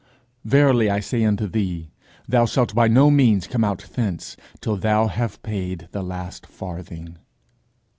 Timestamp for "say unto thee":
0.99-1.91